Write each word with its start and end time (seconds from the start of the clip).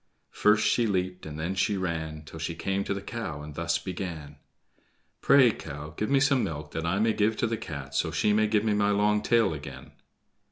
First 0.31 0.65
she 0.67 0.87
leaped, 0.87 1.27
and 1.27 1.39
then 1.39 1.53
she 1.53 1.77
ran, 1.77 2.23
Till 2.23 2.39
she 2.39 2.55
came 2.55 2.83
to 2.85 2.93
the 2.95 3.03
cow, 3.03 3.43
and 3.43 3.53
thus 3.53 3.77
began: 3.77 4.37
"Pray, 5.21 5.51
cow, 5.51 5.93
give 5.95 6.09
me 6.09 6.19
some 6.19 6.43
milk 6.43 6.71
that 6.71 6.87
I 6.87 6.97
may 6.97 7.13
give 7.13 7.37
to 7.37 7.45
the 7.45 7.55
Cat, 7.55 7.93
so 7.93 8.09
she 8.09 8.33
may 8.33 8.47
give 8.47 8.63
me 8.63 8.73
my 8.73 8.89
long 8.89 9.21
tail 9.21 9.53
again." 9.53 9.91